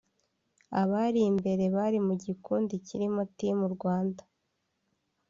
[0.81, 4.23] Abari imbere bari mu gikundi kirimo Team Rwanda